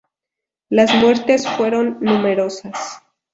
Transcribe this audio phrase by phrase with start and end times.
[0.69, 3.03] Las muertes fueron numerosas.